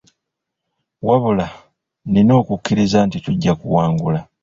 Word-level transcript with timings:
Wabula, 1.07 1.47
nnina 2.05 2.33
okukkiriza 2.41 2.97
nti 3.07 3.17
tujja 3.25 3.53
kuwangula. 3.59 4.19